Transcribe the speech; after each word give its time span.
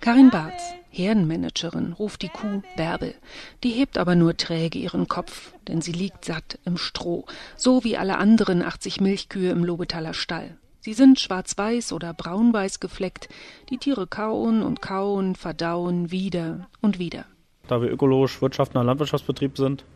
Karin 0.00 0.30
Barth, 0.30 0.60
Herdenmanagerin, 0.90 1.94
ruft 1.94 2.20
die 2.20 2.28
Kuh 2.28 2.62
Bärbel. 2.76 3.14
Die 3.62 3.70
hebt 3.70 3.96
aber 3.96 4.14
nur 4.14 4.36
träge 4.36 4.78
ihren 4.78 5.08
Kopf, 5.08 5.54
denn 5.66 5.80
sie 5.80 5.92
liegt 5.92 6.26
satt 6.26 6.58
im 6.66 6.76
Stroh, 6.76 7.24
so 7.56 7.84
wie 7.84 7.96
alle 7.96 8.18
anderen 8.18 8.62
80 8.62 9.00
Milchkühe 9.00 9.50
im 9.50 9.64
Lobetaler 9.64 10.12
Stall. 10.12 10.58
Sie 10.80 10.92
sind 10.92 11.18
schwarz-weiß 11.18 11.94
oder 11.94 12.12
braun-weiß 12.12 12.80
gefleckt. 12.80 13.30
Die 13.70 13.78
Tiere 13.78 14.06
kauen 14.06 14.62
und 14.62 14.82
kauen, 14.82 15.34
verdauen 15.34 16.10
wieder 16.10 16.68
und 16.82 16.98
wieder. 16.98 17.24
Da 17.66 17.80
wir 17.80 17.90
ökologisch 17.90 18.42
wirtschaftender 18.42 18.84
Landwirtschaftsbetrieb 18.84 19.56
sind, 19.56 19.86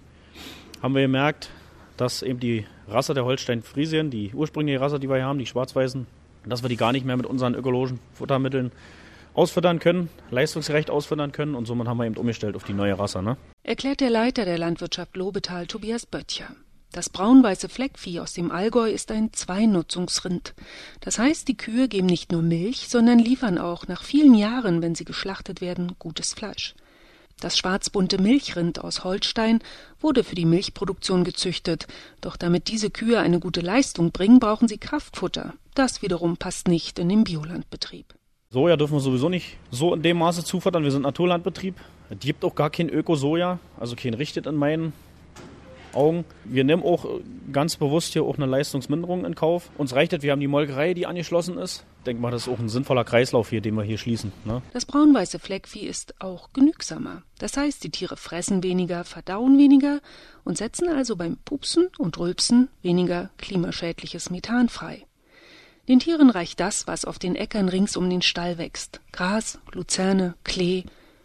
haben 0.83 0.95
wir 0.95 1.03
gemerkt, 1.03 1.51
dass 1.99 2.23
eben 2.23 2.41
die 2.41 2.65
Rasse 2.87 3.13
der 3.13 3.27
Holstein-Friesien, 3.27 4.11
die 4.11 4.33
ursprüngliche 4.33 4.81
Rasse, 4.81 4.99
die 4.99 5.11
wir 5.11 5.17
hier 5.17 5.27
haben, 5.27 5.39
die 5.39 5.45
schwarz-weißen, 5.45 6.07
dass 6.47 6.63
wir 6.63 6.69
die 6.69 6.77
gar 6.77 6.93
nicht 6.93 7.07
mehr 7.07 7.17
mit 7.17 7.27
unseren 7.27 7.55
ökologischen 7.55 8.01
Futtermitteln 8.15 8.73
ausfüttern 9.35 9.79
können, 9.79 10.09
leistungsgerecht 10.31 10.91
ausfüttern 10.91 11.33
können 11.33 11.55
und 11.55 11.67
somit 11.67 11.87
haben 11.87 11.99
wir 11.99 12.07
eben 12.07 12.17
umgestellt 12.17 12.57
auf 12.57 12.65
die 12.65 12.73
neue 12.73 12.99
Rasse. 12.99 13.23
Ne? 13.23 13.37
Erklärt 13.63 14.01
der 14.01 14.11
Leiter 14.11 14.45
der 14.45 14.59
Landwirtschaft 14.59 15.17
Lobetal, 15.17 15.67
Tobias 15.67 16.07
Böttcher. 16.07 16.49
Das 16.93 17.11
braun-weiße 17.11 17.69
Fleckvieh 17.69 18.21
aus 18.21 18.33
dem 18.33 18.51
Allgäu 18.51 18.91
ist 18.91 19.13
ein 19.13 19.33
Zweinutzungsrind. 19.33 20.55
Das 21.01 21.19
heißt, 21.19 21.47
die 21.47 21.57
Kühe 21.57 21.87
geben 21.87 22.07
nicht 22.07 22.33
nur 22.33 22.43
Milch, 22.43 22.89
sondern 22.89 23.19
liefern 23.19 23.59
auch 23.59 23.87
nach 23.89 24.03
vielen 24.03 24.35
Jahren, 24.35 24.81
wenn 24.81 24.95
sie 24.95 25.05
geschlachtet 25.05 25.61
werden, 25.61 25.93
gutes 25.99 26.33
Fleisch. 26.33 26.75
Das 27.41 27.57
schwarzbunte 27.57 28.21
Milchrind 28.21 28.83
aus 28.83 29.05
Holstein 29.05 29.61
wurde 30.01 30.25
für 30.25 30.35
die 30.35 30.45
Milchproduktion 30.45 31.23
gezüchtet, 31.23 31.87
doch 32.21 32.37
damit 32.37 32.69
diese 32.69 32.91
Kühe 32.91 33.21
eine 33.21 33.39
gute 33.39 33.61
Leistung 33.61 34.11
bringen, 34.11 34.41
brauchen 34.41 34.67
sie 34.67 34.79
Kraftfutter. 34.79 35.55
Das 35.75 36.03
wiederum 36.03 36.37
passt 36.37 36.67
nicht 36.67 36.99
in 36.99 37.09
den 37.09 37.23
Biolandbetrieb. 37.23 38.15
Soja 38.51 38.77
dürfen 38.77 38.95
wir 38.95 39.01
sowieso 39.01 39.29
nicht 39.29 39.57
so 39.71 39.95
in 39.95 40.03
dem 40.03 40.19
Maße 40.19 40.43
zufüttern. 40.43 40.83
Wir 40.83 40.91
sind 40.91 41.03
Naturlandbetrieb. 41.03 41.77
Es 42.11 42.19
gibt 42.19 42.45
auch 42.45 42.55
gar 42.55 42.71
kein 42.71 42.89
Öko-Soja, 42.89 43.59
also 43.79 43.95
kein 43.95 44.15
Richtet 44.15 44.47
in 44.47 44.57
meinen 44.57 44.93
Augen. 45.93 46.25
Wir 46.45 46.65
nehmen 46.65 46.83
auch 46.83 47.07
ganz 47.53 47.77
bewusst 47.77 48.15
hier 48.15 48.25
auch 48.25 48.37
eine 48.37 48.47
Leistungsminderung 48.47 49.25
in 49.25 49.35
Kauf. 49.35 49.71
Uns 49.77 49.95
reicht 49.95 50.13
es, 50.13 50.23
wir 50.23 50.33
haben 50.33 50.41
die 50.41 50.49
Molkerei, 50.49 50.95
die 50.95 51.07
angeschlossen 51.07 51.59
ist. 51.59 51.85
Denke 52.07 52.23
mal, 52.23 52.31
das 52.31 52.43
ist 52.43 52.49
auch 52.49 52.59
ein 52.59 52.69
sinnvoller 52.69 53.05
Kreislauf 53.05 53.51
hier, 53.51 53.61
den 53.61 53.75
wir 53.75 53.83
hier 53.83 53.99
schließen. 53.99 54.33
Ne? 54.45 54.63
Das 54.73 54.87
braun-weiße 54.87 55.39
Fleckvieh 55.39 55.87
ist 55.87 56.21
auch 56.21 56.53
genügsamer. 56.53 57.23
Das 57.39 57.57
heißt, 57.57 57.83
die 57.85 57.91
Tiere 57.91 58.17
fressen 58.17 58.63
weniger, 58.63 59.05
verdauen 59.05 59.59
weniger 59.59 60.01
und 60.45 60.57
setzen 60.57 60.89
also 60.89 61.17
beim 61.17 61.37
Pupsen 61.45 61.89
und 61.99 62.19
Rülpsen 62.19 62.69
weniger 62.83 63.31
klimaschädliches 63.39 64.31
Methan 64.31 64.69
frei. 64.69 65.05
Den 65.89 66.01
Tieren 66.01 66.29
reicht 66.29 66.61
das, 66.61 66.87
was 66.87 67.07
auf 67.07 67.19
den 67.19 67.35
Äckern 67.35 67.69
rings 67.69 67.97
um 67.97 68.11
den 68.11 68.21
Stall 68.21 68.59
wächst. 68.59 69.01
Gras, 69.11 69.59
Luzerne, 69.73 70.35
Klee. 70.45 70.85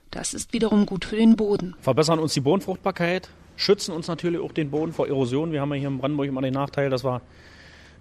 Das 0.09 0.33
ist 0.33 0.53
wiederum 0.53 0.85
gut 0.85 1.05
für 1.05 1.17
den 1.17 1.35
Boden. 1.35 1.75
Verbessern 1.81 2.19
uns 2.19 2.33
die 2.33 2.39
Bodenfruchtbarkeit, 2.39 3.29
schützen 3.57 3.93
uns 3.93 4.07
natürlich 4.07 4.39
auch 4.39 4.53
den 4.53 4.71
Boden 4.71 4.93
vor 4.93 5.07
Erosion. 5.07 5.51
Wir 5.51 5.59
haben 5.59 5.73
ja 5.73 5.79
hier 5.79 5.89
in 5.89 5.97
Brandenburg 5.97 6.27
immer 6.27 6.41
den 6.41 6.53
Nachteil, 6.53 6.89
dass 6.89 7.03
wir 7.03 7.21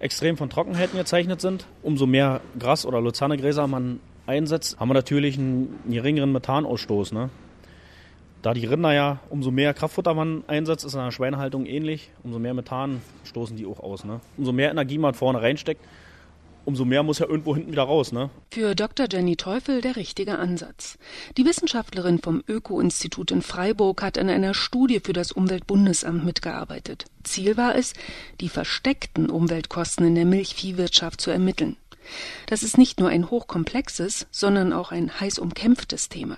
extrem 0.03 0.37
von 0.37 0.49
Trockenheiten 0.49 0.97
gezeichnet 0.97 1.41
sind. 1.41 1.65
Umso 1.81 2.05
mehr 2.05 2.41
Gras- 2.59 2.85
oder 2.85 2.99
Luzernegräser 3.01 3.67
man 3.67 3.99
einsetzt, 4.27 4.79
haben 4.79 4.89
wir 4.89 4.93
natürlich 4.93 5.37
einen 5.37 5.79
geringeren 5.89 6.31
Methanausstoß. 6.31 7.13
Ne? 7.13 7.29
Da 8.41 8.53
die 8.53 8.65
Rinder 8.65 8.93
ja, 8.93 9.19
umso 9.29 9.51
mehr 9.51 9.73
Kraftfutter 9.73 10.13
man 10.13 10.43
einsetzt, 10.47 10.85
ist 10.85 10.93
in 10.93 10.99
der 10.99 11.11
Schweinehaltung 11.11 11.65
ähnlich, 11.65 12.11
umso 12.23 12.39
mehr 12.39 12.53
Methan 12.53 13.01
stoßen 13.23 13.55
die 13.55 13.65
auch 13.65 13.79
aus. 13.79 14.03
Ne? 14.03 14.19
Umso 14.37 14.51
mehr 14.51 14.71
Energie 14.71 14.97
man 14.97 15.13
vorne 15.13 15.41
reinsteckt, 15.41 15.81
umso 16.65 16.85
mehr 16.85 17.03
muss 17.03 17.19
ja 17.19 17.27
irgendwo 17.27 17.55
hinten 17.55 17.71
wieder 17.71 17.83
raus. 17.83 18.11
Ne? 18.11 18.29
Für 18.51 18.75
Dr. 18.75 19.07
Jenny 19.11 19.35
Teufel 19.35 19.81
der 19.81 19.95
richtige 19.95 20.37
Ansatz. 20.37 20.97
Die 21.37 21.45
Wissenschaftlerin 21.45 22.19
vom 22.19 22.43
Öko-Institut 22.47 23.31
in 23.31 23.41
Freiburg 23.41 24.01
hat 24.01 24.17
an 24.17 24.29
einer 24.29 24.53
Studie 24.53 24.99
für 24.99 25.13
das 25.13 25.31
Umweltbundesamt 25.31 26.25
mitgearbeitet. 26.25 27.05
Ziel 27.23 27.57
war 27.57 27.75
es, 27.75 27.93
die 28.41 28.49
versteckten 28.49 29.29
Umweltkosten 29.29 30.05
in 30.05 30.15
der 30.15 30.25
Milchviehwirtschaft 30.25 31.21
zu 31.21 31.31
ermitteln. 31.31 31.77
Das 32.47 32.63
ist 32.63 32.77
nicht 32.77 32.99
nur 32.99 33.09
ein 33.09 33.29
hochkomplexes, 33.29 34.27
sondern 34.31 34.73
auch 34.73 34.91
ein 34.91 35.19
heiß 35.19 35.39
umkämpftes 35.39 36.09
Thema. 36.09 36.37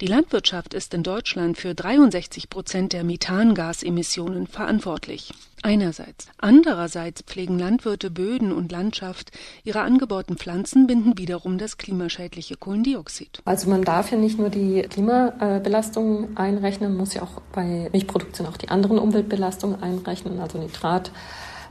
Die 0.00 0.06
Landwirtschaft 0.06 0.74
ist 0.74 0.94
in 0.94 1.02
Deutschland 1.02 1.58
für 1.58 1.74
63 1.74 2.50
Prozent 2.50 2.92
der 2.92 3.04
Methangasemissionen 3.04 4.46
verantwortlich. 4.46 5.32
Einerseits. 5.62 6.26
Andererseits 6.38 7.22
pflegen 7.22 7.58
Landwirte 7.58 8.10
Böden 8.10 8.52
und 8.52 8.72
Landschaft. 8.72 9.30
Ihre 9.62 9.82
angebauten 9.82 10.36
Pflanzen 10.36 10.88
binden 10.88 11.18
wiederum 11.18 11.56
das 11.56 11.78
klimaschädliche 11.78 12.56
Kohlendioxid. 12.56 13.40
Also 13.44 13.70
man 13.70 13.82
darf 13.82 14.10
ja 14.10 14.18
nicht 14.18 14.38
nur 14.38 14.50
die 14.50 14.82
Klimabelastung 14.82 16.36
einrechnen, 16.36 16.96
muss 16.96 17.14
ja 17.14 17.22
auch 17.22 17.40
bei 17.52 17.88
Milchproduktion 17.92 18.48
auch 18.48 18.56
die 18.56 18.70
anderen 18.70 18.98
Umweltbelastungen 18.98 19.80
einrechnen, 19.82 20.40
also 20.40 20.58
Nitrat. 20.58 21.12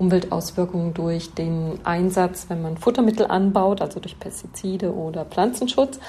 Umweltauswirkungen 0.02 0.96
durch 0.96 1.34
den 1.35 1.79
Einsatz, 1.84 2.47
wenn 2.50 2.62
man 2.62 2.78
Futtermittel 2.78 3.28
anbaut, 3.28 3.81
also 3.81 4.00
durch 4.00 4.19
Pestizide 4.19 4.94
oder 4.96 5.25
Pflanzenschutz. 5.25 6.00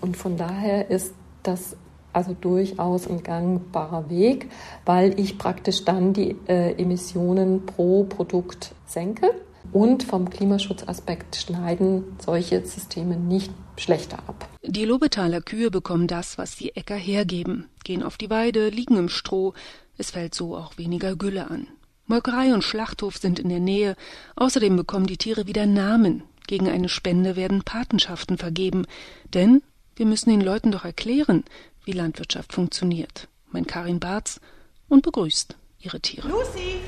Und 0.00 0.16
von 0.16 0.36
daher 0.36 0.90
ist 0.90 1.14
das 1.44 1.76
also 2.12 2.34
durchaus 2.40 3.08
ein 3.08 3.22
gangbarer 3.22 4.08
Weg, 4.08 4.50
weil 4.84 5.18
ich 5.18 5.36
praktisch 5.36 5.84
dann 5.84 6.12
die 6.12 6.36
äh, 6.46 6.80
Emissionen 6.80 7.66
pro 7.66 8.04
Produkt 8.04 8.74
senke. 8.86 9.34
Und 9.72 10.04
vom 10.04 10.30
Klimaschutzaspekt 10.30 11.34
schneiden 11.34 12.04
solche 12.24 12.64
Systeme 12.64 13.16
nicht 13.16 13.50
schlechter 13.76 14.18
ab. 14.28 14.48
Die 14.62 14.84
Lobetaler 14.84 15.40
Kühe 15.40 15.70
bekommen 15.70 16.06
das, 16.06 16.38
was 16.38 16.54
die 16.54 16.76
Äcker 16.76 16.94
hergeben, 16.94 17.68
gehen 17.82 18.02
auf 18.02 18.16
die 18.16 18.30
Weide, 18.30 18.68
liegen 18.68 18.96
im 18.96 19.08
Stroh. 19.08 19.52
Es 19.98 20.12
fällt 20.12 20.34
so 20.34 20.56
auch 20.56 20.78
weniger 20.78 21.16
Gülle 21.16 21.50
an. 21.50 21.66
Molkerei 22.06 22.52
und 22.54 22.62
Schlachthof 22.62 23.16
sind 23.16 23.38
in 23.38 23.48
der 23.48 23.60
Nähe. 23.60 23.96
Außerdem 24.36 24.76
bekommen 24.76 25.06
die 25.06 25.16
Tiere 25.16 25.46
wieder 25.46 25.66
Namen. 25.66 26.22
Gegen 26.46 26.68
eine 26.68 26.90
Spende 26.90 27.34
werden 27.34 27.62
Patenschaften 27.62 28.36
vergeben. 28.36 28.86
Denn 29.32 29.62
wir 29.96 30.06
müssen 30.06 30.30
den 30.30 30.40
Leuten 30.40 30.72
doch 30.72 30.84
erklären, 30.84 31.44
wie 31.84 31.92
Landwirtschaft 31.92 32.52
funktioniert. 32.52 33.28
Mein 33.50 33.66
Karin 33.66 34.00
Barz 34.00 34.40
und 34.88 35.02
begrüßt 35.02 35.56
ihre 35.80 36.00
Tiere. 36.00 36.28
Lucy, 36.28 36.80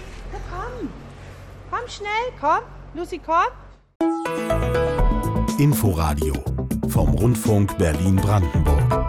komm. 0.50 0.88
Komm 1.70 1.88
schnell, 1.88 2.32
komm. 2.40 2.60
Lucy, 2.94 3.20
komm. 3.24 3.46
Inforadio 5.58 6.34
vom 6.88 7.10
Rundfunk 7.10 7.76
Berlin-Brandenburg. 7.78 9.05